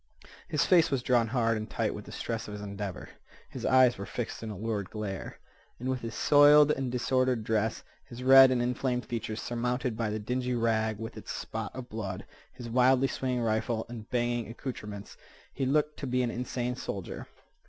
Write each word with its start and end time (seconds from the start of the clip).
His 0.47 0.65
face 0.65 0.89
was 0.89 1.03
drawn 1.03 1.27
hard 1.27 1.57
and 1.57 1.69
tight 1.69 1.93
with 1.93 2.05
the 2.05 2.11
stress 2.11 2.47
of 2.47 2.53
his 2.55 2.61
endeavor. 2.63 3.09
His 3.51 3.67
eyes 3.67 3.99
were 3.99 4.07
fixed 4.07 4.41
in 4.41 4.49
a 4.49 4.57
lurid 4.57 4.89
glare. 4.89 5.37
And 5.79 5.87
with 5.89 6.01
his 6.01 6.15
soiled 6.15 6.71
and 6.71 6.91
disordered 6.91 7.43
dress, 7.43 7.83
his 8.05 8.23
red 8.23 8.49
and 8.49 8.63
inflamed 8.63 9.05
features 9.05 9.39
surmounted 9.39 9.95
by 9.95 10.09
the 10.09 10.17
dingy 10.17 10.55
rag 10.55 10.97
with 10.97 11.17
its 11.17 11.31
spot 11.31 11.75
of 11.75 11.87
blood, 11.87 12.25
his 12.51 12.67
wildly 12.67 13.09
swinging 13.09 13.41
rifle, 13.43 13.85
and 13.89 14.09
banging 14.09 14.47
accouterments, 14.49 15.17
he 15.53 15.67
looked 15.67 15.99
to 15.99 16.07
be 16.07 16.23
an 16.23 16.31
insane 16.31 16.75
soldier. 16.75 17.27